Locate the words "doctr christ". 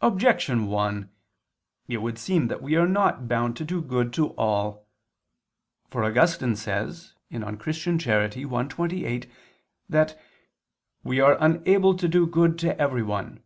7.40-8.38